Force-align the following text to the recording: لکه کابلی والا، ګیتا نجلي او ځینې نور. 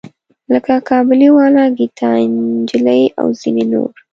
لکه 0.51 0.73
کابلی 0.89 1.29
والا، 1.37 1.65
ګیتا 1.77 2.11
نجلي 2.33 3.03
او 3.19 3.27
ځینې 3.39 3.65
نور. 3.71 3.91